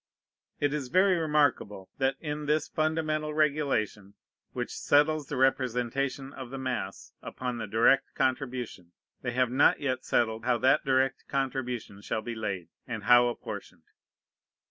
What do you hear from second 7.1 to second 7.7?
upon the